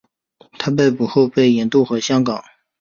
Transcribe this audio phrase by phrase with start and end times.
[0.57, 2.43] 他被捕后被引渡回香港。